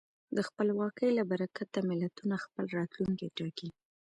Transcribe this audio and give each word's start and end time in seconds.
د 0.35 0.37
خپلواکۍ 0.47 1.09
له 1.17 1.23
برکته 1.31 1.77
ملتونه 1.89 2.35
خپل 2.45 2.65
راتلونکی 2.77 3.27
ټاکي. 3.37 3.69